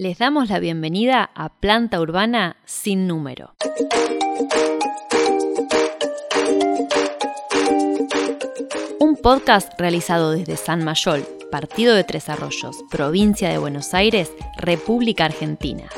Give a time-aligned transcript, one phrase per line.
[0.00, 3.56] Les damos la bienvenida a Planta Urbana sin número.
[9.00, 15.24] Un podcast realizado desde San Mayol, Partido de Tres Arroyos, Provincia de Buenos Aires, República
[15.24, 15.88] Argentina.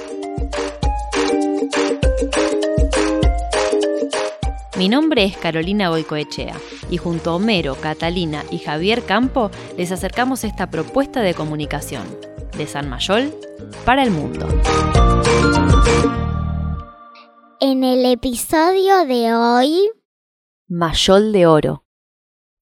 [4.78, 6.56] Mi nombre es Carolina Boicoechea
[6.90, 12.29] y junto a Homero, Catalina y Javier Campo les acercamos esta propuesta de comunicación
[12.61, 13.32] de San Mayol
[13.86, 14.46] para el mundo.
[17.59, 19.91] En el episodio de hoy,
[20.69, 21.84] Mayol de Oro.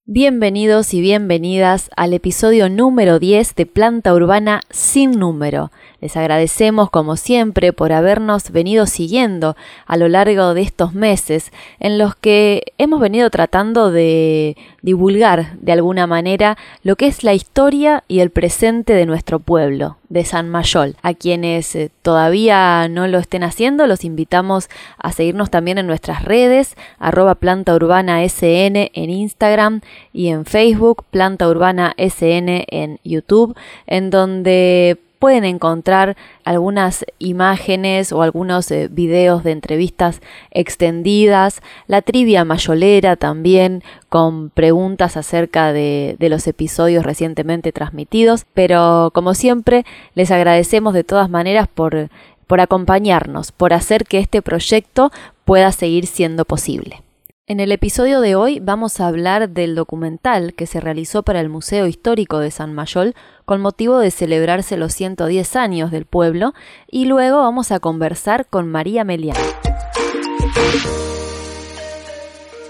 [0.04, 5.72] Bienvenidos y bienvenidas al episodio número 10 de Planta Urbana sin número.
[6.00, 11.98] Les agradecemos como siempre por habernos venido siguiendo a lo largo de estos meses en
[11.98, 18.04] los que hemos venido tratando de divulgar de alguna manera lo que es la historia
[18.06, 20.94] y el presente de nuestro pueblo, de San Mayol.
[21.02, 24.68] A quienes eh, todavía no lo estén haciendo, los invitamos
[24.98, 29.80] a seguirnos también en nuestras redes, arroba Planta Urbana SN en Instagram
[30.12, 38.22] y en Facebook, Planta Urbana SN en YouTube, en donde pueden encontrar algunas imágenes o
[38.22, 46.28] algunos eh, videos de entrevistas extendidas, la trivia mayolera también con preguntas acerca de, de
[46.28, 52.08] los episodios recientemente transmitidos, pero como siempre les agradecemos de todas maneras por,
[52.46, 55.10] por acompañarnos, por hacer que este proyecto
[55.44, 57.02] pueda seguir siendo posible.
[57.50, 61.48] En el episodio de hoy vamos a hablar del documental que se realizó para el
[61.48, 63.14] Museo Histórico de San Mayol
[63.46, 66.52] con motivo de celebrarse los 110 años del pueblo
[66.90, 69.38] y luego vamos a conversar con María Melián.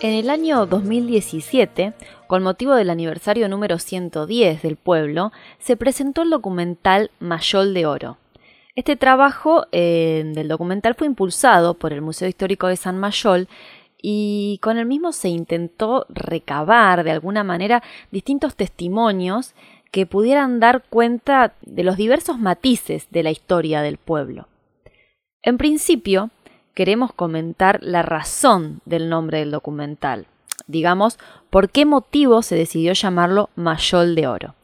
[0.01, 1.95] En el año 2017,
[2.29, 8.19] con motivo del aniversario número 110 del pueblo, se presentó el documental Mayol de Oro.
[8.77, 13.49] Este trabajo eh, del documental fue impulsado por el Museo Histórico de San Mayol
[14.01, 19.55] y con el mismo se intentó recabar de alguna manera distintos testimonios
[19.91, 24.47] que pudieran dar cuenta de los diversos matices de la historia del pueblo.
[25.43, 26.31] En principio,
[26.75, 30.27] queremos comentar la razón del nombre del documental,
[30.67, 31.19] digamos,
[31.51, 34.55] por qué motivo se decidió llamarlo Mayol de Oro.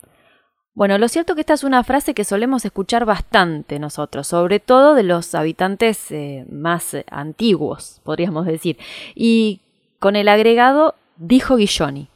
[0.75, 4.59] Bueno, lo cierto es que esta es una frase que solemos escuchar bastante nosotros, sobre
[4.59, 8.77] todo de los habitantes eh, más eh, antiguos, podríamos decir.
[9.15, 9.61] Y
[10.01, 12.09] con el agregado dijo Guilloni.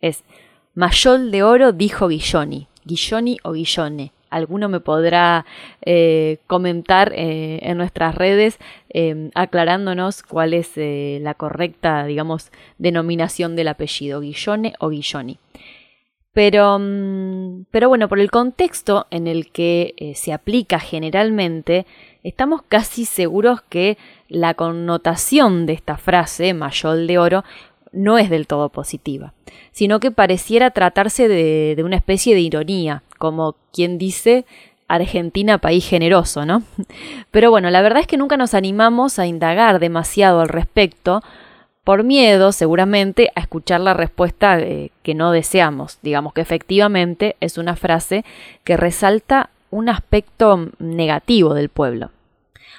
[0.00, 0.24] Es
[0.74, 2.66] Mayol de Oro dijo Guilloni.
[2.84, 4.10] Guilloni o Guillone.
[4.30, 5.46] Alguno me podrá
[5.82, 8.58] eh, comentar en nuestras redes
[9.34, 15.38] aclarándonos cuál es la correcta, digamos, denominación del apellido, Guillone o Guilloni.
[16.36, 21.86] Pero, mm, pero bueno, por el contexto en el que eh, se aplica generalmente,
[22.24, 23.96] estamos casi seguros que
[24.28, 27.42] la connotación de esta frase, mayol de oro,
[27.90, 29.32] no es del todo positiva,
[29.72, 34.44] sino que pareciera tratarse de, de una especie de ironía, como quien dice
[34.88, 36.64] Argentina país generoso, ¿no?
[37.30, 41.22] Pero bueno, la verdad es que nunca nos animamos a indagar demasiado al respecto,
[41.86, 46.00] por miedo seguramente a escuchar la respuesta eh, que no deseamos.
[46.02, 48.24] Digamos que efectivamente es una frase
[48.64, 52.10] que resalta un aspecto negativo del pueblo.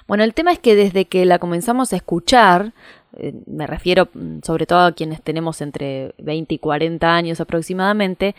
[0.09, 2.73] Bueno, el tema es que desde que la comenzamos a escuchar,
[3.15, 8.35] eh, me refiero mm, sobre todo a quienes tenemos entre 20 y 40 años aproximadamente,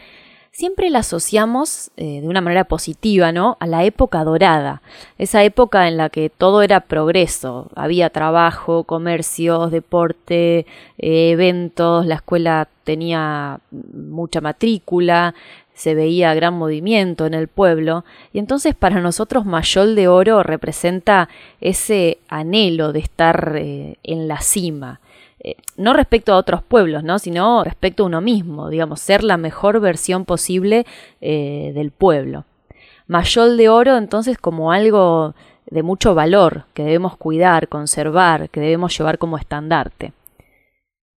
[0.58, 3.56] siempre la asociamos eh, de una manera positiva, ¿no?
[3.60, 4.82] A la época dorada,
[5.16, 10.66] esa época en la que todo era progreso, había trabajo, comercios, deporte,
[10.98, 15.36] eh, eventos, la escuela tenía mucha matrícula,
[15.74, 21.28] se veía gran movimiento en el pueblo, y entonces para nosotros Mayol de Oro representa
[21.60, 24.98] ese anhelo de estar eh, en la cima,
[25.40, 27.18] eh, no respecto a otros pueblos, ¿no?
[27.18, 30.86] sino respecto a uno mismo, digamos, ser la mejor versión posible
[31.20, 32.44] eh, del pueblo.
[33.06, 35.34] Mayol de oro entonces como algo
[35.70, 40.12] de mucho valor que debemos cuidar, conservar, que debemos llevar como estandarte.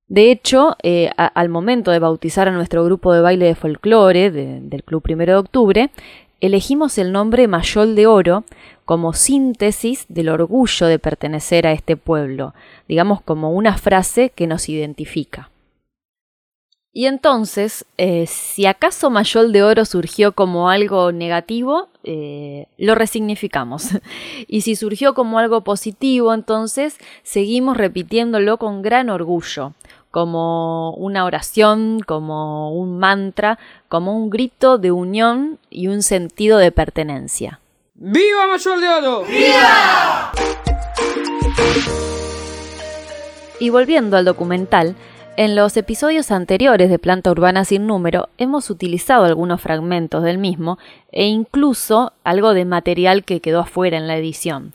[0.07, 4.83] De hecho, eh, al momento de bautizar a nuestro grupo de baile de folclore del
[4.83, 5.91] Club Primero de Octubre,
[6.41, 8.45] elegimos el nombre Mayol de Oro
[8.85, 12.55] como síntesis del orgullo de pertenecer a este pueblo,
[12.89, 15.51] digamos como una frase que nos identifica.
[16.93, 23.91] Y entonces, eh, si acaso Mayol de Oro surgió como algo negativo, eh, lo resignificamos.
[24.49, 29.75] y si surgió como algo positivo, entonces seguimos repitiéndolo con gran orgullo,
[30.11, 33.59] como una oración, como un mantra,
[33.89, 37.61] como un grito de unión y un sentido de pertenencia.
[37.95, 39.25] ¡Viva Mayol de Oro!
[39.25, 40.33] ¡Viva!
[43.61, 44.97] Y volviendo al documental,
[45.37, 50.79] en los episodios anteriores de Planta Urbana sin número hemos utilizado algunos fragmentos del mismo
[51.13, 54.73] e incluso algo de material que quedó afuera en la edición.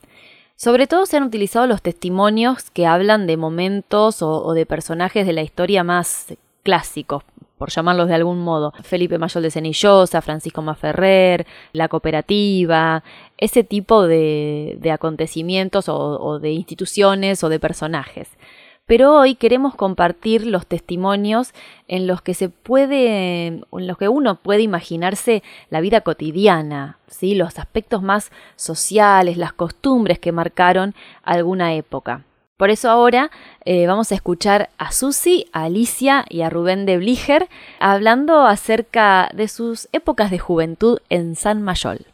[0.56, 5.34] Sobre todo se han utilizado los testimonios que hablan de momentos o, de personajes de
[5.34, 7.24] la historia más clásicos,
[7.58, 8.74] por llamarlos de algún modo.
[8.84, 13.04] Felipe Mayol de Cenillosa, Francisco Maferrer, la cooperativa,
[13.38, 18.30] ese tipo de, acontecimientos o de instituciones o de personajes
[18.86, 21.54] pero hoy queremos compartir los testimonios
[21.88, 27.34] en los que se puede, en los que uno puede imaginarse la vida cotidiana, ¿sí?
[27.34, 30.94] los aspectos más sociales, las costumbres que marcaron
[31.24, 32.24] alguna época.
[32.58, 33.32] Por eso ahora
[33.66, 37.50] eh, vamos a escuchar a Susi, a Alicia y a Rubén de Bliger
[37.80, 42.06] hablando acerca de sus épocas de juventud en San Mayol.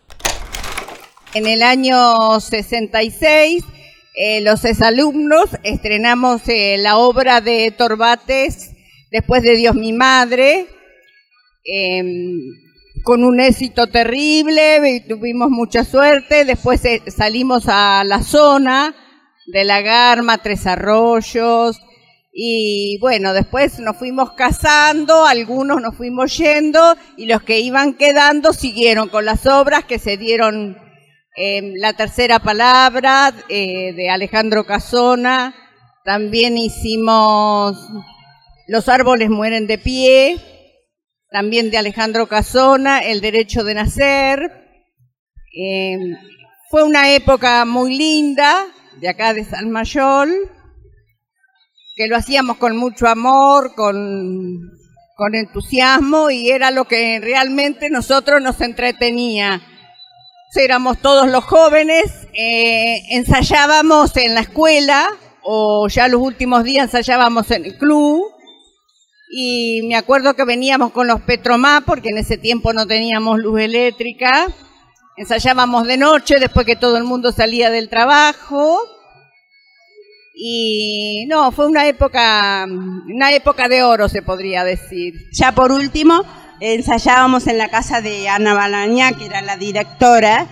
[1.33, 3.63] En el año 66
[4.15, 8.71] eh, los exalumnos estrenamos eh, la obra de Torbates,
[9.11, 10.67] Después de Dios mi madre,
[11.65, 12.39] em,
[13.03, 18.95] con un éxito terrible, tuvimos mucha suerte, después eh, salimos a la zona
[19.47, 21.81] de la Garma, Tres Arroyos,
[22.31, 28.53] y bueno, después nos fuimos casando, algunos nos fuimos yendo, y los que iban quedando
[28.53, 30.77] siguieron con las obras que se dieron
[31.33, 35.55] Em, la tercera palabra eh, de Alejandro Casona.
[36.03, 37.77] También hicimos
[38.67, 40.37] Los árboles mueren de pie.
[41.29, 44.51] También de Alejandro Casona, El derecho de nacer.
[45.53, 46.17] Em,
[46.69, 48.65] fue una época muy linda
[48.99, 50.33] de acá de San Mayol,
[51.95, 54.71] que lo hacíamos con mucho amor, con,
[55.15, 59.61] con entusiasmo y era lo que realmente nosotros nos entretenía
[60.57, 65.07] éramos todos los jóvenes, eh, ensayábamos en la escuela
[65.43, 68.25] o ya los últimos días ensayábamos en el club.
[69.33, 73.61] Y me acuerdo que veníamos con los Petromá porque en ese tiempo no teníamos luz
[73.61, 74.47] eléctrica,
[75.15, 78.77] ensayábamos de noche después que todo el mundo salía del trabajo.
[80.33, 85.13] Y no, fue una época, una época de oro se podría decir.
[85.31, 86.25] Ya por último,
[86.61, 90.47] ensayábamos en la casa de Ana Balaña, que era la directora,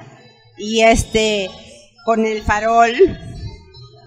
[0.57, 1.49] y este,
[2.03, 2.93] con el farol,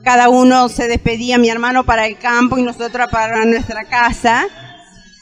[0.02, 4.46] cada uno se despedía, mi hermano para el campo y nosotros para nuestra casa,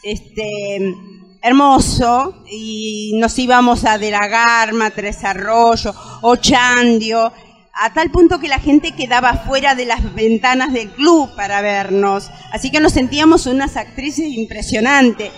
[0.02, 0.96] este,
[1.42, 7.30] hermoso, y nos íbamos a De la Garma, Tres Arroyos, Ochandio,
[7.74, 12.30] a tal punto que la gente quedaba fuera de las ventanas del club para vernos,
[12.52, 15.30] así que nos sentíamos unas actrices impresionantes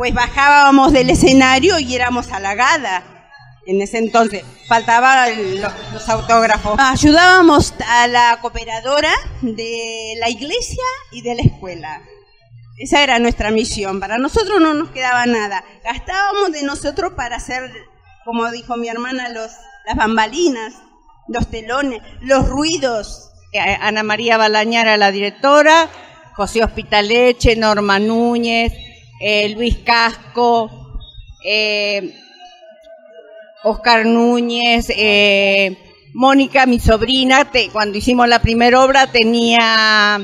[0.00, 3.04] pues bajábamos del escenario y éramos halagada.
[3.66, 6.80] En ese entonces faltaban los, autógrafos.
[6.80, 9.12] Ayudábamos a la cooperadora
[9.42, 10.82] de la iglesia
[11.12, 12.00] y de la escuela.
[12.78, 14.00] Esa era nuestra misión.
[14.00, 15.62] Para nosotros no nos quedaba nada.
[15.84, 17.70] Gastábamos de nosotros para hacer,
[18.24, 19.50] como dijo mi hermana, los,
[19.86, 20.72] las bambalinas,
[21.28, 23.32] los telones, los ruidos.
[23.52, 25.90] Eh, Ana María Balañara, la directora,
[26.36, 28.72] José Hospitaleche, Norma Núñez,
[29.20, 30.70] eh, Luis Casco,
[31.44, 32.14] eh,
[33.62, 35.76] Oscar Núñez, eh,
[36.14, 40.18] Mónica, mi sobrina, cuando hicimos la primera obra tenía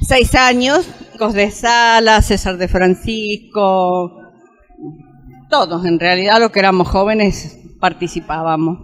[0.00, 0.86] seis años,
[1.18, 4.22] Cos de Sala, César de Francisco,
[5.50, 8.78] todos en realidad los que éramos jóvenes participábamos.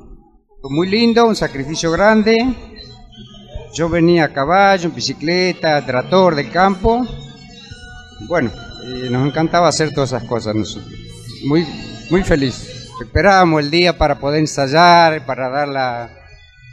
[0.65, 2.55] Muy lindo, un sacrificio grande.
[3.75, 7.07] Yo venía a caballo, en bicicleta, trator del campo.
[8.29, 8.51] Bueno,
[8.85, 10.55] y nos encantaba hacer todas esas cosas.
[11.45, 11.67] Muy,
[12.11, 12.91] muy feliz.
[13.01, 16.11] Esperábamos el día para poder ensayar, para dar la,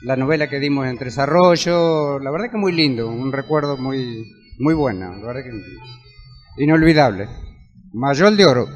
[0.02, 2.22] la novela que dimos en Tres Arroyos.
[2.22, 7.28] La verdad que muy lindo, un recuerdo muy, muy bueno, la verdad que inolvidable.
[7.94, 8.68] Mayol de Oro.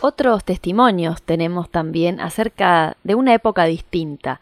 [0.00, 4.40] Otros testimonios tenemos también acerca de una época distinta.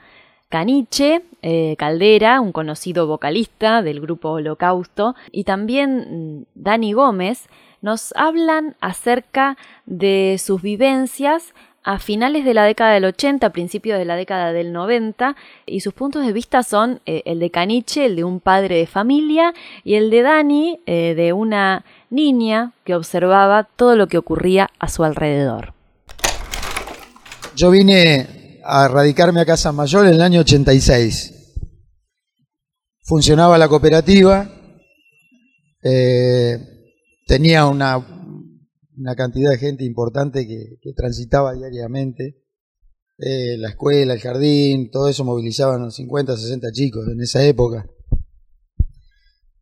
[0.55, 7.49] Caniche, eh, Caldera, un conocido vocalista del grupo Holocausto, y también mm, Dani Gómez,
[7.83, 14.05] nos hablan acerca de sus vivencias a finales de la década del 80, principios de
[14.05, 15.35] la década del 90,
[15.67, 18.87] y sus puntos de vista son eh, el de Caniche, el de un padre de
[18.87, 24.71] familia, y el de Dani, eh, de una niña que observaba todo lo que ocurría
[24.79, 25.75] a su alrededor.
[27.57, 31.33] Yo vine a radicarme a San Mayor en el año 86.
[33.03, 34.51] Funcionaba la cooperativa,
[35.83, 36.59] eh,
[37.27, 37.99] tenía una,
[38.97, 42.43] una, cantidad de gente importante que, transitaba diariamente.
[43.19, 47.87] eh, la escuela, el jardín, todo eso movilizaban 50, 60 chicos en esa época.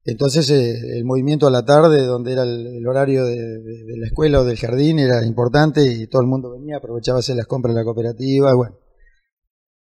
[0.04, 3.60] Entonces eh, el movimiento a la tarde, donde era el, horario de,
[3.98, 7.46] la escuela o del jardín, era importante y todo el mundo venía, aprovechaba hacer las
[7.46, 8.54] compras en la cooperativa.
[8.54, 8.76] Bueno,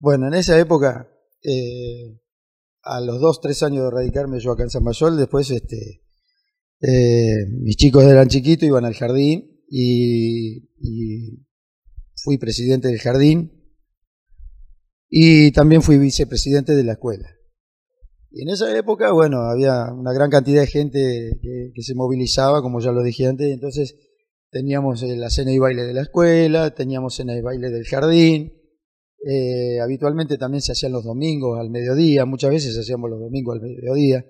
[0.01, 1.09] bueno en esa época,
[1.43, 2.19] eh,
[2.83, 6.03] a los dos, tres años de radicarme yo acá en San Mayol, después este,
[6.81, 10.67] eh, mis chicos eran chiquitos, iban al jardín y,
[12.23, 13.51] fui presidente del jardín
[15.09, 17.29] y también fui vicepresidente de la escuela.
[18.31, 22.81] Y en esa época, bueno, había una gran cantidad de gente que, se movilizaba, como
[22.81, 23.97] ya lo dije antes, entonces
[24.51, 28.60] teníamos la cena y baile de la escuela, teníamos cena y baile del jardín,
[29.27, 33.63] eh, habitualmente también se hacían los domingos al mediodía, muchas veces hacíamos los domingos al
[33.63, 34.25] mediodía.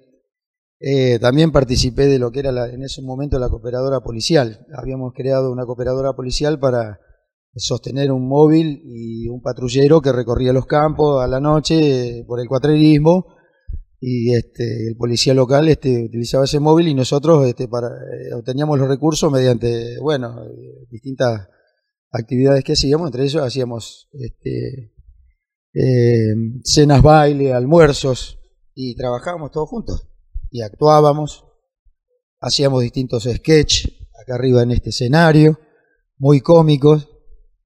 [0.82, 4.66] Eh, también participé de lo que era en ese momento la cooperadora policial.
[4.74, 7.00] Habíamos creado una cooperadora policial para
[7.54, 12.48] sostener un móvil y un patrullero que recorría los campos a la noche por el
[12.48, 13.26] cuatrerismo
[14.00, 18.78] y este, el policía local este, utilizaba ese móvil y nosotros este, para, eh, obteníamos
[18.78, 20.46] los recursos mediante, bueno,
[20.90, 21.48] distintas
[22.10, 24.92] actividades que hacíamos, entre ellos hacíamos este,
[25.74, 28.38] eh, cenas, baile, almuerzos
[28.74, 30.08] y trabajábamos todos juntos
[30.50, 31.44] y actuábamos,
[32.40, 35.58] hacíamos distintos sketches acá arriba en este escenario,
[36.18, 37.08] muy cómicos,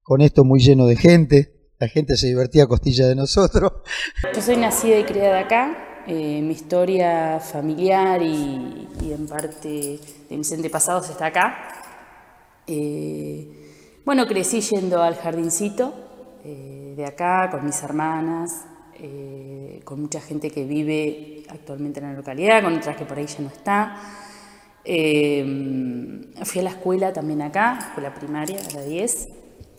[0.02, 3.72] con esto muy lleno de gente, la gente se divertía a costilla de nosotros.
[4.34, 9.98] Yo soy nacida y criada acá, eh, mi historia familiar y, en parte
[10.28, 11.54] de mis antepasados está acá.
[12.66, 13.63] Eh,
[14.04, 15.94] bueno, crecí yendo al jardincito
[16.44, 18.66] eh, de acá con mis hermanas,
[19.84, 23.40] con mucha gente que vive actualmente en la localidad, con otras que por ahí ya
[23.40, 23.96] no está.
[26.44, 29.28] fui a la escuela también acá, escuela primaria, a la 10.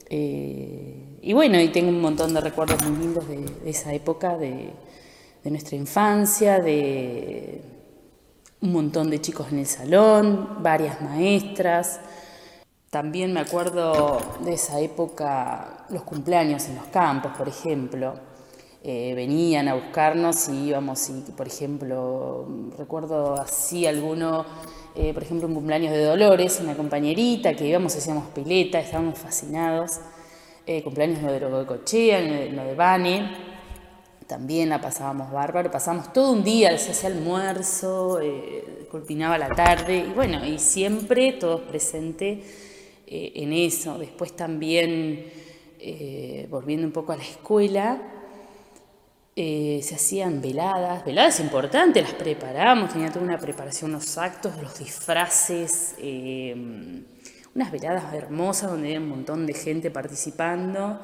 [0.10, 4.74] y bueno, y tengo un montón de recuerdos muy lindos de esa época, de,
[5.46, 7.62] de nuestra infancia, de
[8.62, 12.00] un montón de chicos en el salón, varias maestras.
[12.96, 18.14] También me acuerdo de esa época, los cumpleaños en los campos, por ejemplo.
[18.82, 22.48] Eh, venían a buscarnos y íbamos, y, por ejemplo,
[22.78, 24.46] recuerdo así alguno,
[24.96, 30.00] eh, por ejemplo, un cumpleaños de Dolores, una compañerita, que íbamos, hacíamos pileta, estábamos fascinados.
[30.66, 33.30] Eh, cumpleaños de Cochea, lo de Bane
[34.26, 39.98] también la pasábamos bárbaro, pasábamos todo un día, se hacía almuerzo, eh, culminaba la tarde,
[39.98, 42.40] y bueno, y siempre todos presentes
[43.08, 44.00] eh, en eso.
[44.00, 45.26] Después también,
[45.80, 48.02] eh, volviendo un poco a la escuela,
[49.36, 54.80] eh, se hacían veladas, veladas importantes, las preparamos, tenía toda una preparación, los actos, los
[54.80, 55.96] disfraces,
[57.54, 61.00] unas veladas hermosas donde había un montón de gente participando.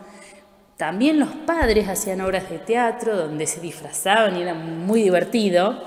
[0.77, 5.83] También los padres hacían obras de teatro donde se disfrazaban y era muy divertido.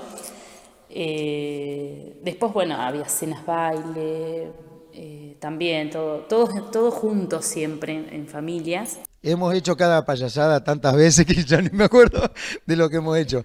[0.87, 4.53] Después, bueno, había cenas baile,
[4.97, 8.99] eh, también, todo, todos, juntos siempre en, familias.
[9.21, 12.31] Hemos hecho cada payasada tantas veces que ya ni me acuerdo
[12.65, 13.43] de lo que hemos hecho.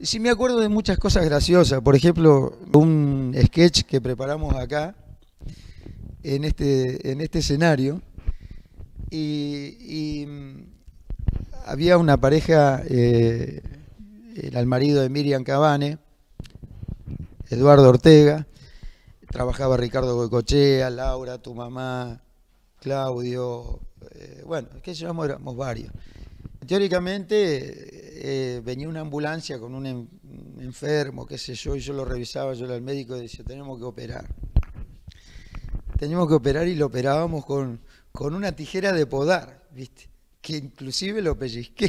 [0.00, 1.80] Sí me acuerdo de muchas cosas graciosas.
[1.80, 4.94] Por ejemplo, un sketch que preparamos acá,
[6.22, 8.02] en este, en este escenario.
[9.10, 10.26] y
[11.66, 13.62] había una pareja, eh,
[14.34, 15.98] el marido de Miriam Cabane,
[17.50, 18.46] Eduardo Ortega,
[19.32, 22.22] trabajaba Ricardo Goicochea, Laura, tu mamá,
[22.78, 25.90] Claudio, eh, bueno, es que llevamos éramos varios.
[26.66, 30.08] Teóricamente eh, venía una ambulancia con un,
[30.60, 33.78] enfermo, qué sé yo, y yo lo revisaba, yo era el médico y decía, tenemos
[33.78, 34.26] que operar.
[35.98, 37.80] Teníamos que operar y lo operábamos con,
[38.12, 40.10] con una tijera de podar, ¿viste?
[40.42, 41.88] que inclusive lo pellizqué.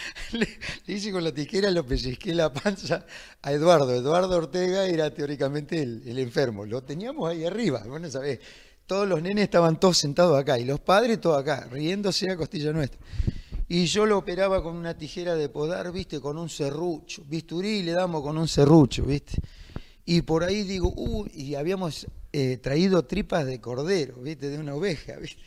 [0.32, 0.48] Le,
[0.86, 3.04] hice con la tijera, lo pellizqué la panza
[3.42, 3.94] a Eduardo.
[3.94, 6.64] Eduardo Ortega era teóricamente el, enfermo.
[6.64, 8.40] Lo teníamos ahí arriba, bueno, sabés.
[8.86, 12.72] Todos los nenes estaban todos sentados acá y los padres todos acá, riéndose a costilla
[12.72, 13.00] nuestra.
[13.68, 17.22] Y yo lo operaba con una tijera de podar, viste, con un serrucho.
[17.26, 19.40] Bisturí le damos con un serrucho, viste.
[20.04, 24.74] Y por ahí digo, uy, y habíamos eh, traído tripas de cordero, viste, de una
[24.74, 25.42] oveja, viste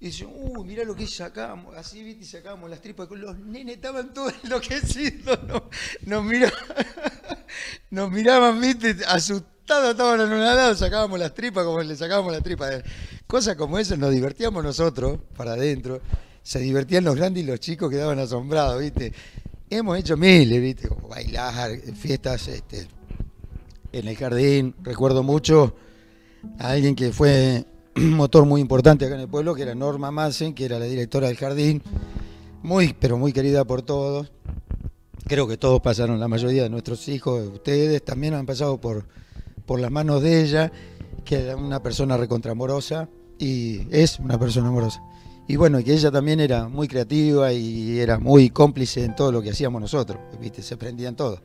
[0.00, 3.10] y dice, uy, mira lo que sacamos, así, viste, y sacábamos las tripas.
[3.10, 5.62] Los nenes estaban todos enloquecidos, nos,
[6.02, 6.58] nos, miraban,
[7.90, 12.82] nos miraban, viste, asustados, estaban anonadados, sacábamos las tripas como le sacábamos las tripas.
[13.26, 16.00] Cosas como esas nos divertíamos nosotros, para adentro.
[16.44, 19.12] Se divertían los grandes y los chicos quedaban asombrados, viste.
[19.68, 22.86] Hemos hecho miles, viste, como bailar, fiestas este,
[23.90, 24.76] en el jardín.
[24.82, 25.76] Recuerdo mucho
[26.60, 27.66] a alguien que fue
[27.98, 31.28] motor muy importante acá en el pueblo, que era Norma Massen, que era la directora
[31.28, 31.82] del jardín.
[32.62, 34.32] muy, pero muy querida por todos.
[35.26, 39.06] Creo que todos pasaron, la mayoría de nuestros hijos, ustedes también han pasado por,
[39.66, 40.72] por las manos de ella,
[41.24, 45.02] que era una persona recontramorosa y es una persona amorosa.
[45.46, 49.40] Y bueno, que ella también era muy creativa y era muy cómplice en todo lo
[49.40, 50.62] que hacíamos nosotros, ¿viste?
[50.62, 51.40] se prendían todo.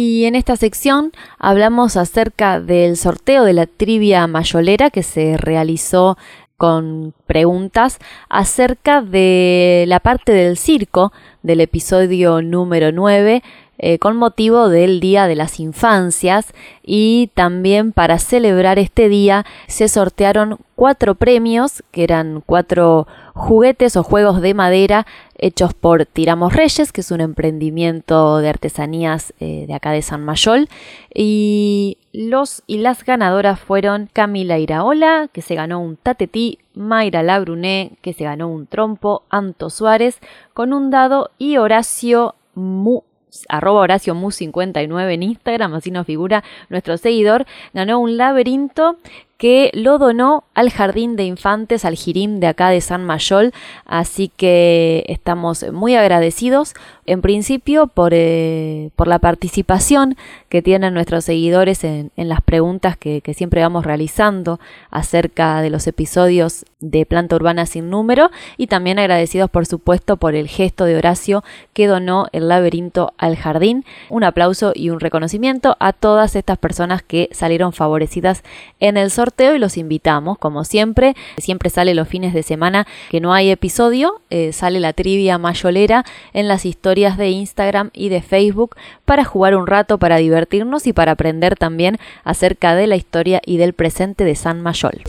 [0.00, 6.16] Y en esta sección hablamos acerca del sorteo de la trivia mayolera que se realizó
[6.56, 11.12] con preguntas acerca de la parte del circo
[11.42, 13.42] del episodio número 9
[13.80, 16.52] eh, con motivo del Día de las Infancias.
[16.84, 24.02] Y también para celebrar este día se sortearon cuatro premios que eran cuatro juguetes o
[24.02, 25.06] juegos de madera
[25.38, 30.24] hechos por Tiramos Reyes, que es un emprendimiento de artesanías eh, de acá de San
[30.24, 30.68] Mayol.
[31.14, 37.92] Y los y las ganadoras fueron Camila Iraola, que se ganó un tatetí, Mayra Labruné,
[38.02, 40.18] que se ganó un trompo, Anto Suárez
[40.52, 43.02] con un dado y Horacio Mu
[43.48, 48.96] arroba Horacio Mu 59 en Instagram, así nos figura nuestro seguidor, ganó un laberinto
[49.38, 53.54] que lo donó al Jardín de Infantes, al Jirim de acá de San Mayol,
[53.86, 56.74] así que estamos muy agradecidos
[57.06, 60.16] en principio por, eh, por la participación
[60.48, 64.58] que tienen nuestros seguidores en, las preguntas que, que, siempre vamos realizando
[64.90, 68.30] acerca de los episodios de Planta Urbana sin número.
[68.56, 73.36] Y también agradecidos por supuesto por el gesto de Horacio que donó el laberinto al
[73.36, 73.84] jardín.
[74.10, 78.42] Un aplauso y un reconocimiento a todas estas personas que salieron favorecidas
[78.80, 81.14] en el sorteo y los invitamos, como siempre.
[81.36, 86.04] Siempre sale los fines de semana que no hay episodio, eh, sale la trivia mayolera
[86.32, 90.92] en las historias de Instagram y de Facebook para jugar un rato, para divertirnos y
[90.92, 95.02] para aprender también acerca de la historia y del presente de San Mayol.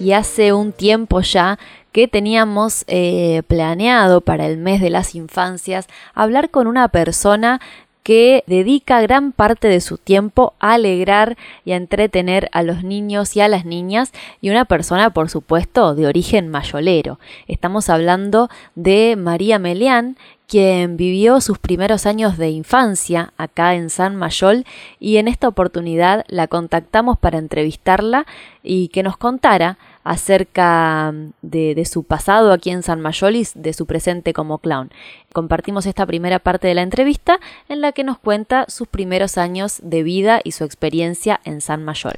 [0.00, 1.58] Y hace un tiempo ya
[1.92, 7.60] que teníamos eh, planeado para el mes de las infancias hablar con una persona
[8.04, 13.34] que dedica gran parte de su tiempo a alegrar y a entretener a los niños
[13.34, 17.18] y a las niñas y una persona, por supuesto, de origen mayolero.
[17.48, 24.14] Estamos hablando de María Melián, quien vivió sus primeros años de infancia acá en San
[24.16, 24.66] Mayol
[25.00, 28.26] y en esta oportunidad la contactamos para entrevistarla
[28.62, 33.86] y que nos contara acerca mm, de, su pasado aquí en San Mayolis, de su
[33.86, 34.90] presente como clown.
[35.32, 39.80] Compartimos esta primera parte de la entrevista en la que nos cuenta sus primeros años
[39.82, 42.14] de vida y su experiencia en San Mayol.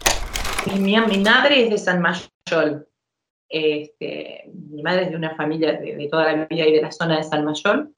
[0.80, 2.88] Mi, madre es de San Mayol.
[3.48, 7.18] Este, mi madre es de una familia de, toda la vida y de la zona
[7.18, 7.94] de San Mayol.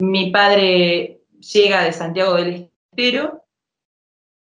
[0.00, 1.20] Mi padre
[1.52, 3.44] llega de Santiago del Estero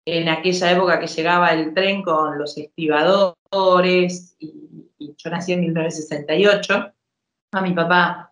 [0.06, 6.94] en aquella época que llegaba el tren con los estibadores y yo nací en 1968.
[7.52, 8.28] A mi papá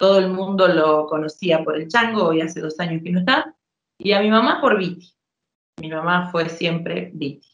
[0.00, 3.54] todo el mundo lo conocía por el chango, y hace dos años que no está,
[3.98, 5.12] y a mi mamá por Viti.
[5.78, 7.48] Mi mamá fue siempre Viti.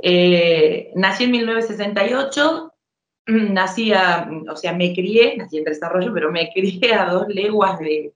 [0.00, 2.72] Eh, nací en 1968,
[3.26, 8.14] nací o sea, me crié, nací en desarrollo, pero me crié a dos leguas de,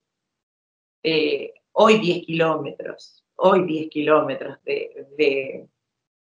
[1.73, 5.69] hoy 10 kilómetros, hoy 10 kilómetros de,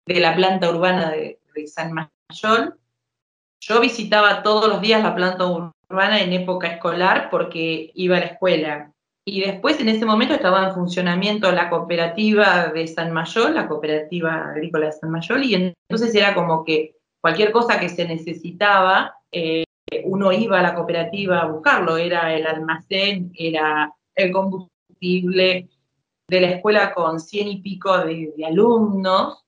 [0.05, 1.91] la planta urbana de, de San
[2.29, 8.25] yo visitaba todos los días la planta urbana en época escolar porque iba a la
[8.27, 8.91] escuela.
[9.27, 14.49] Y después en ese momento estaba en funcionamiento la cooperativa de San Mayol, la cooperativa
[14.49, 19.63] agrícola de San Mayol, y entonces era como que cualquier cosa que se necesitaba, eh,
[20.03, 25.69] uno iba a la cooperativa a buscarlo, era el almacén, era el combustible
[26.27, 29.43] de la escuela con cien y pico de, alumnos.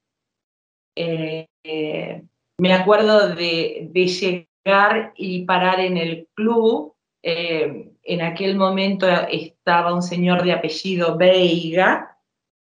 [0.96, 2.24] Eh, eh,
[2.60, 6.94] me acuerdo de, llegar y parar en el club.
[7.24, 12.18] Eh, en aquel momento estaba un señor de apellido Veiga.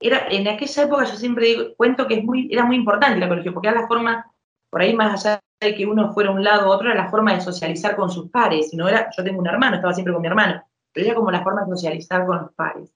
[0.02, 3.28] Era, en aquella época yo siempre digo, cuento que es muy, era muy importante la
[3.28, 4.32] colegio, porque era la forma,
[4.69, 7.34] por ahí más allá de que uno fuera un lado u otro, era la forma
[7.34, 8.73] de socializar con sus pares.
[8.73, 11.43] no era, yo tengo un hermano, estaba siempre con mi hermano, pero era como la
[11.43, 12.93] forma de socializar con los pares.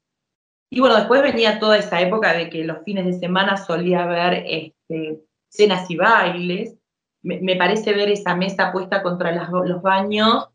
[0.70, 4.44] Y bueno, después venía toda esa época de que los fines de semana solía haber
[4.48, 6.76] este, cenas y bailes,
[7.24, 10.50] me, parece ver esa mesa puesta contra los baños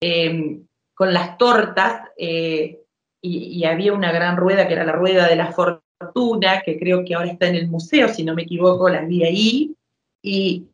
[0.00, 2.80] em, con las tortas eh,
[3.20, 7.14] y, había una gran rueda que era la rueda de la fortuna, que creo que
[7.14, 9.76] ahora está en el museo, si no me equivoco, la vi ahí,
[10.20, 10.68] y,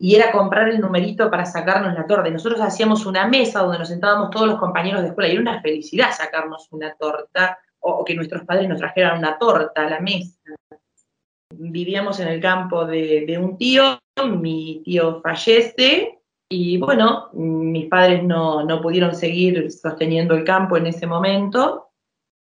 [0.00, 2.28] era comprar el numerito para sacarnos la torta.
[2.28, 5.62] nosotros hacíamos una mesa donde nos sentábamos todos los compañeros de escuela y era una
[5.62, 10.00] felicidad sacarnos una torta o, o que nuestros padres nos trajeran una torta a la
[10.00, 10.40] mesa
[11.70, 18.66] vivíamos en el campo de, un tío, mi tío fallece y bueno, mis padres no,
[18.82, 21.90] pudieron seguir sosteniendo el campo en ese momento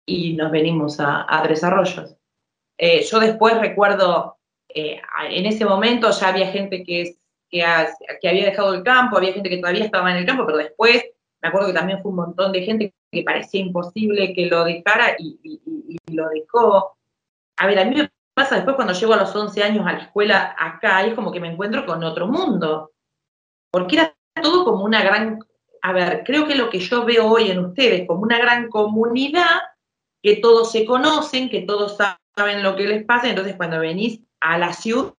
[0.06, 2.16] y nos venimos a, a Tres Arroyos.
[2.78, 4.38] Eh, yo después recuerdo,
[4.70, 7.18] eh, en ese momento ya había gente que,
[7.50, 11.04] que, había dejado el campo, había gente que todavía estaba en el campo, pero después
[11.42, 15.16] me acuerdo que también fue un montón de gente que parecía imposible que lo dejara
[15.18, 15.62] y,
[16.12, 16.98] lo dejó.
[17.58, 20.00] A ver, a mí me pasa después cuando llego a los 11 años a la
[20.00, 22.94] escuela acá, es como que me encuentro con otro mundo,
[23.70, 25.40] porque era todo como una gran,
[25.82, 29.60] a ver, creo que lo que yo veo hoy en ustedes, como una gran comunidad,
[30.24, 34.58] que todos se conocen, que todos saben lo que les pasa, entonces cuando venís a
[34.58, 35.14] la ciudad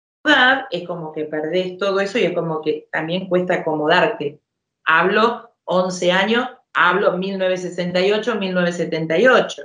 [0.71, 4.41] es como que perdés todo eso y es como que también cuesta acomodarte.
[4.85, 9.63] Hablo 11 años, hablo 1968, 1978.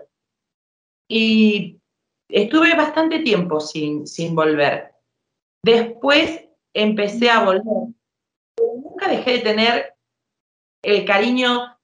[1.08, 1.80] Y
[2.30, 4.94] estuve bastante tiempo sin, sin volver.
[5.64, 7.94] Después empecé a volver.
[8.60, 9.96] nunca dejé de tener
[10.84, 11.78] el cariño.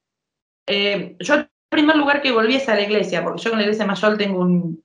[0.68, 3.64] Eh, yo, en primer lugar, que volví es a la iglesia, porque yo con la
[3.66, 4.84] iglesia mayor tengo un.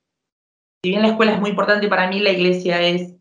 [0.83, 3.15] Si bien la escuela es muy importante para mí, la iglesia es.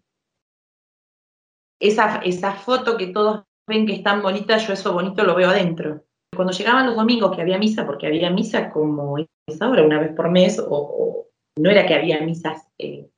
[1.79, 5.51] Esa, esa foto que todos ven que es tan bonita, yo eso bonito lo veo
[5.51, 6.05] adentro.
[6.35, 9.27] Cuando llegaban los domingos que había misa, porque había misa como es
[9.61, 11.26] ahora, una vez por mes, o,
[11.57, 13.09] no era que había misas eh,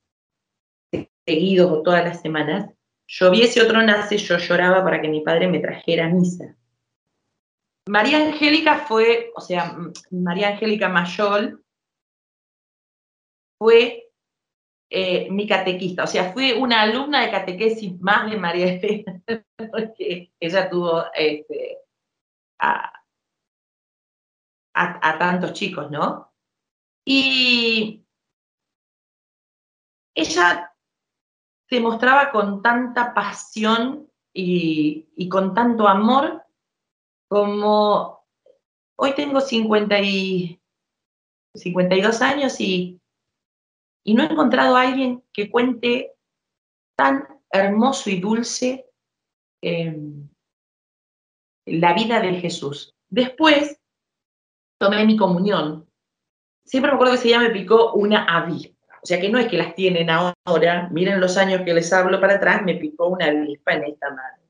[1.27, 2.73] seguidos o todas las semanas,
[3.07, 6.57] lloviese otro nace, yo lloraba para que mi padre me trajera misa.
[7.89, 9.77] María Angélica fue, o sea,
[10.11, 11.65] María Angélica Mayol
[13.59, 14.11] fue
[14.91, 18.81] eh, mi catequista, o sea, fue una alumna de catequesis más de María
[19.71, 21.79] porque ella tuvo este,
[22.59, 22.93] a,
[24.75, 26.33] a, tantos chicos, ¿no?
[27.05, 28.05] Y
[30.19, 30.75] ella
[31.69, 36.43] se mostraba con tanta pasión y, con tanto amor
[37.29, 38.27] como
[38.97, 40.61] hoy tengo 50 y,
[41.55, 43.01] 52 años y,
[44.07, 46.15] no he encontrado a alguien que cuente
[46.97, 48.91] tan hermoso y dulce
[49.63, 50.29] em,
[51.67, 52.97] la vida de Jesús.
[53.11, 53.79] Después,
[54.81, 55.87] tomé mi comunión.
[56.65, 58.78] Siempre me acuerdo que ese día me picó una avispa.
[59.03, 62.21] O sea que no es que las tienen ahora, miren los años que les hablo
[62.21, 64.43] para atrás, me picó una avispa en esta mano.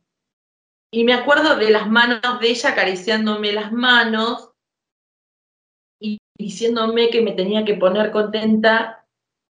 [0.90, 4.52] Y me acuerdo de las manos de ella acariciándome las manos
[6.00, 9.06] y diciéndome que me tenía que poner contenta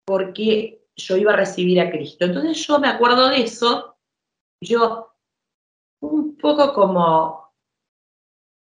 [0.06, 2.26] porque yo iba a recibir a Cristo.
[2.26, 3.98] Entonces yo me acuerdo de eso,
[4.64, 5.14] yo
[6.02, 7.52] un poco como,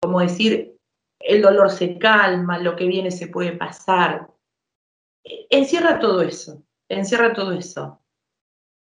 [0.01, 0.77] como decir,
[1.21, 4.29] el dolor se calma, lo que viene se puede pasar.
[5.25, 8.01] Encierra todo eso, encierra todo eso.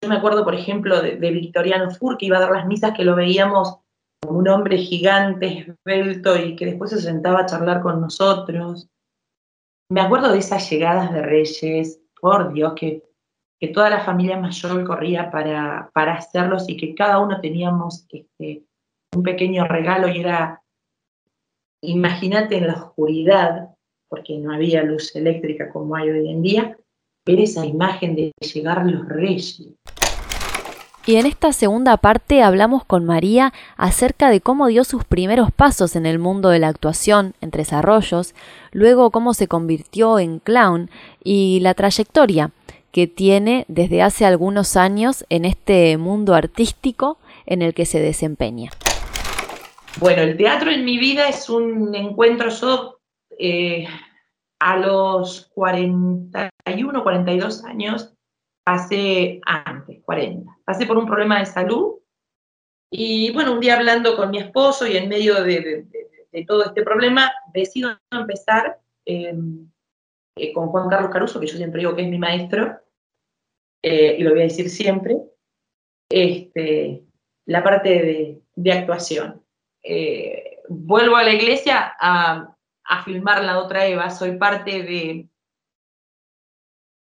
[0.02, 3.04] Yo me acuerdo, por ejemplo, de, Victoriano Fur, que iba a dar las misas, que
[3.04, 3.78] lo veíamos
[4.20, 8.88] como un hombre gigante, esbelto, y que después se sentaba a charlar con nosotros.
[9.90, 13.02] Me acuerdo de esas llegadas de reyes, por Dios, que,
[13.58, 18.64] que toda la familia mayor corría para, para hacerlos y que cada uno teníamos este,
[19.14, 20.62] un pequeño regalo y era
[21.82, 23.75] Imagínate en la oscuridad,
[24.08, 26.76] porque no había luz eléctrica como hay hoy en día,
[27.24, 29.62] ver esa imagen de llegar los reyes.
[31.08, 35.94] Y en esta segunda parte hablamos con María acerca de cómo dio sus primeros pasos
[35.94, 38.34] en el mundo de la actuación en Tres Arroyos,
[38.72, 40.90] luego cómo se convirtió en clown
[41.22, 42.50] y la trayectoria
[42.90, 48.70] que tiene desde hace algunos años en este mundo artístico en el que se desempeña.
[50.00, 52.50] Bueno, el teatro en mi vida es un encuentro.
[52.50, 52.95] Yo
[53.38, 53.86] eh,
[54.58, 58.14] a los 41, 42 años
[58.64, 60.58] pasé antes, 40.
[60.64, 61.96] Pasé por un problema de salud
[62.90, 65.86] y bueno, un día hablando con mi esposo y en medio de,
[66.46, 69.70] todo este problema, decido empezar em,
[70.36, 72.78] eh, con Juan Carlos Caruso, que yo siempre digo que es mi maestro,
[73.82, 75.16] eh, y lo voy a decir siempre,
[76.10, 77.04] este,
[77.46, 79.42] la parte de actuación.
[80.68, 82.55] Vuelvo a la iglesia a,
[83.04, 85.28] filmar la otra Eva, soy parte de,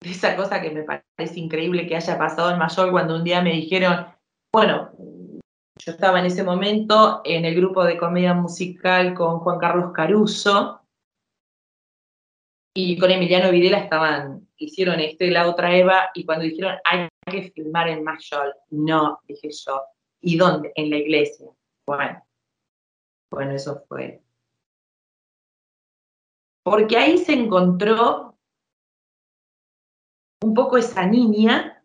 [0.02, 3.52] esa cosa que me parece increíble que haya pasado en Mayor cuando un día me
[3.52, 4.08] dijeron,
[4.52, 4.92] bueno,
[5.78, 10.82] yo estaba en ese momento en el grupo de comedia musical con Juan Carlos Caruso
[12.74, 17.08] y con Emiliano Videla estaban, hicieron esto y la otra Eva y cuando dijeron hay
[17.26, 19.82] que filmar en Mayor, no, dije yo,
[20.22, 20.72] ¿y dónde?
[20.76, 21.48] En la iglesia.
[21.86, 22.24] Bueno,
[23.32, 24.22] bueno, eso fue.
[26.64, 28.38] Porque ahí se encontró
[30.42, 31.84] un poco esa niña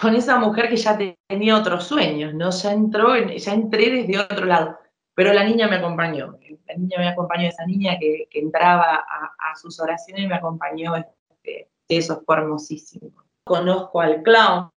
[0.00, 0.98] con esa mujer que ya
[1.28, 2.50] tenía otros sueños, ¿no?
[2.50, 4.78] Ya entró, ya entré desde otro lado.
[5.14, 9.78] Pero la niña me acompañó, la niña me acompañó, esa niña que, entraba a, sus
[9.78, 13.12] oraciones me acompañó, este, eso fue hermosísimo.
[13.44, 14.70] Conozco al clown,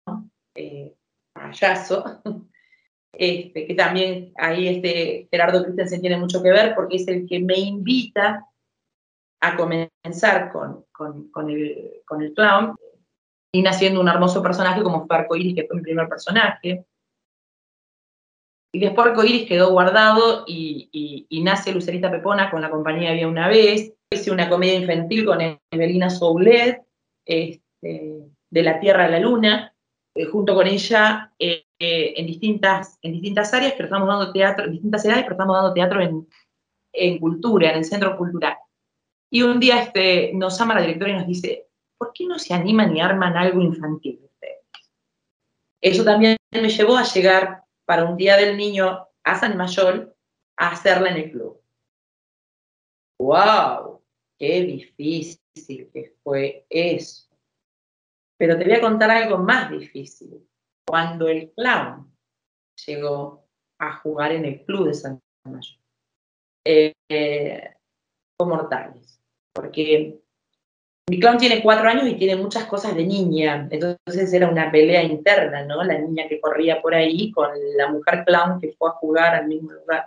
[0.56, 0.96] eh,
[1.34, 2.22] payaso,
[3.14, 7.40] este, que también ahí este Gerardo Christensen tiene mucho que ver porque es el que
[7.40, 8.48] me invita
[9.44, 12.76] a comenzar con, con, el, con el clown
[13.52, 16.86] y naciendo un hermoso personaje como fue Arcoiris, que fue mi primer personaje.
[18.74, 23.94] Y después Arcoiris quedó guardado y, nace Lucerita Pepona con la compañía Había una vez.
[24.10, 25.40] Hice una comedia infantil con
[25.72, 26.82] Evelina Soulet,
[27.26, 29.76] este, de la Tierra a la Luna,
[30.16, 34.66] eh, junto con ella eh, eh, en, distintas, en distintas áreas, pero estamos dando teatro,
[34.66, 36.28] en distintas edades, pero estamos dando teatro en,
[36.94, 38.56] en cultura, en el centro cultural.
[39.34, 41.68] Y un día este, nos llama la directora y nos dice,
[41.98, 44.60] ¿por qué no se animan y arman algo infantil ustedes?
[45.82, 50.16] Eso también me llevó a llegar para un Día del Niño a San Mayol
[50.56, 51.60] a hacerla en el club.
[53.20, 54.04] ¡Wow!
[54.38, 57.28] ¡Qué difícil que fue eso!
[58.38, 60.48] Pero te voy a contar algo más difícil.
[60.86, 62.16] Cuando el clown
[62.86, 63.48] llegó
[63.80, 65.80] a jugar en el club de San Mayol,
[66.66, 67.74] eh, eh,
[68.46, 69.23] mortales,
[69.54, 70.20] porque
[71.10, 75.04] mi clown tiene cuatro años y tiene muchas cosas de niña, entonces era una pelea
[75.04, 75.84] interna, ¿no?
[75.84, 79.48] La niña que corría por ahí con la mujer clown que fue a jugar al
[79.48, 80.06] mismo lugar.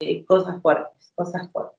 [0.00, 1.76] Eh, cosas fuertes, cosas fuertes.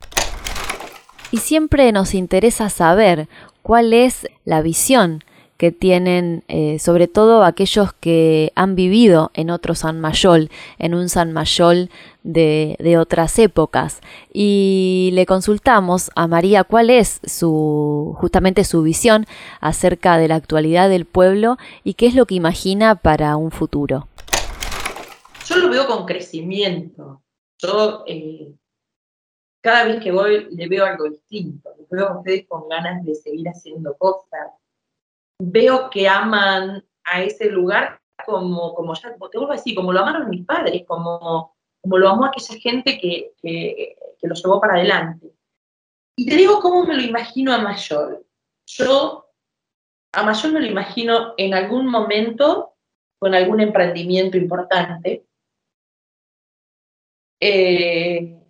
[1.32, 3.28] Y siempre nos interesa saber
[3.62, 5.24] cuál es la visión
[5.58, 11.08] que tienen eh, sobre todo aquellos que han vivido en otro San Mayol, en un
[11.08, 11.90] San Mayol
[12.24, 14.02] de, de, otras épocas.
[14.34, 19.26] Y le consultamos a María cuál es su, justamente su visión
[19.62, 24.08] acerca de la actualidad del pueblo y qué es lo que imagina para un futuro.
[25.46, 27.22] Yo lo veo con crecimiento.
[27.60, 28.52] Yo eh,
[29.62, 31.70] cada vez que voy le veo algo distinto.
[31.80, 34.52] Les veo a ustedes con ganas de seguir haciendo cosas
[35.40, 40.00] veo que aman a ese lugar como, como ya, te vuelvo a decir, como lo
[40.00, 45.32] amaron mis padres, como, como lo amó aquella gente que, que, lo llevó para adelante.
[46.18, 48.26] Y te digo cómo me lo imagino a Mayor.
[48.66, 49.30] Yo
[50.14, 52.74] a Mayor me lo imagino en algún momento
[53.20, 55.28] con algún emprendimiento importante.
[57.40, 58.42] Eh,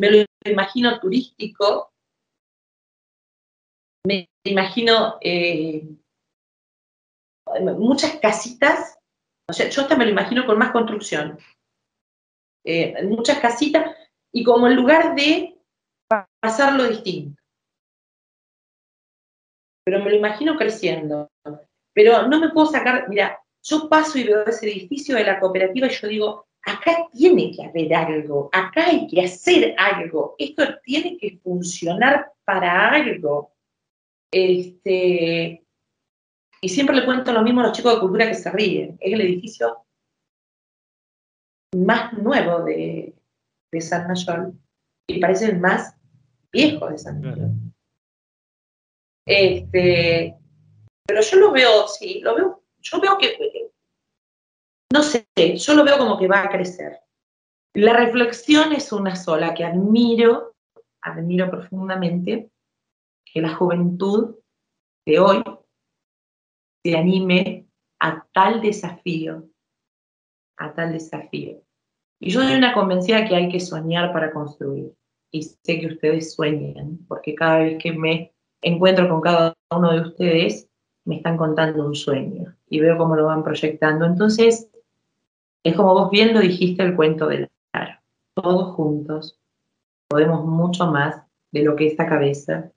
[0.00, 1.93] me lo imagino turístico,
[4.06, 5.86] me imagino eh,
[7.78, 8.98] muchas casitas,
[9.48, 11.38] o sea, yo hasta me lo imagino con más construcción,
[12.64, 13.96] eh, muchas casitas
[14.32, 15.58] y como el lugar de
[16.40, 17.40] pasarlo distinto.
[19.84, 21.28] Pero me lo imagino creciendo.
[21.92, 25.86] Pero no me puedo sacar, mira, yo paso y veo ese edificio de la cooperativa
[25.86, 31.16] y yo digo, acá tiene que haber algo, acá hay que hacer algo, esto tiene
[31.18, 33.53] que funcionar para algo.
[34.36, 35.64] Este,
[36.60, 38.98] y siempre le cuento lo mismo a los chicos de cultura que se ríen.
[39.00, 39.86] Es el edificio
[41.76, 43.14] más nuevo de,
[43.78, 44.58] San Mayol
[45.06, 45.96] y parece el más
[46.50, 47.52] viejo de San Mayol.
[49.24, 50.36] Este,
[51.06, 53.70] pero yo lo veo, sí, lo veo, yo veo que,
[54.92, 56.98] no sé, yo lo veo como que va a crecer.
[57.74, 60.56] La reflexión es una sola, que admiro,
[61.02, 62.50] admiro profundamente,
[63.34, 64.36] que la juventud
[65.04, 65.42] de hoy
[66.84, 67.66] se anime
[67.98, 69.48] a tal desafío,
[70.56, 71.60] a tal desafío.
[72.20, 74.94] Y yo soy una convencida que hay que soñar para construir.
[75.32, 80.00] Y sé que ustedes sueñan, porque cada vez que me encuentro con cada uno de
[80.02, 80.68] ustedes,
[81.04, 84.06] me están contando un sueño y veo cómo lo van proyectando.
[84.06, 84.70] Entonces,
[85.64, 87.98] es como vos bien lo dijiste el cuento del aro.
[88.34, 89.40] Todos juntos
[90.08, 91.20] podemos mucho más
[91.50, 92.70] de lo que esta cabeza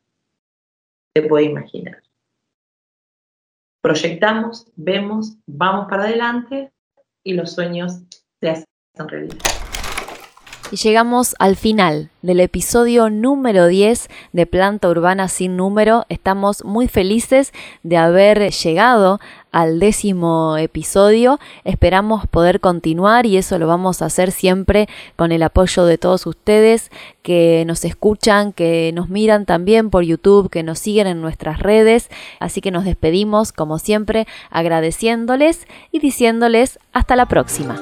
[1.28, 2.02] puede imaginar.
[3.82, 6.72] Proyectamos, vemos, vamos para adelante
[7.24, 8.02] y los sueños
[8.42, 8.66] se hacen
[9.08, 9.38] realidad.
[10.70, 16.06] Y llegamos al final del episodio número 10 de Planta Urbana sin número.
[16.10, 19.22] Estamos muy felices de haber llegado
[19.58, 21.40] al décimo episodio.
[21.64, 26.28] Esperamos poder continuar y eso lo vamos a hacer siempre con el apoyo de todos
[26.28, 26.92] ustedes
[27.24, 32.10] que nos escuchan, que nos miran también por YouTube, que nos siguen en nuestras redes.
[32.40, 37.82] Así que nos despedimos como siempre agradeciéndoles y diciéndoles hasta la próxima.